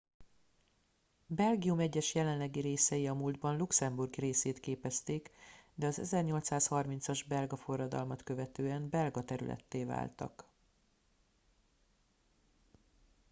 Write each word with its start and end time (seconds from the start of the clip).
belgium 1.27 1.79
egyes 1.79 2.15
jelenlegi 2.15 2.59
részei 2.59 3.07
a 3.07 3.13
múltban 3.13 3.57
luxemburg 3.57 4.13
részét 4.13 4.59
képezték 4.59 5.29
de 5.75 5.85
az 5.87 5.99
1830 5.99 7.07
as 7.07 7.23
belga 7.23 7.55
forradalmat 7.55 8.23
követően 8.23 8.89
belga 8.89 9.23
területté 9.23 9.83
váltak 9.83 10.45